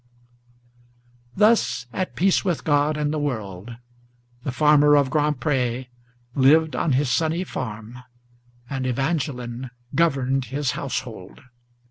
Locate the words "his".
6.93-7.07, 10.45-10.71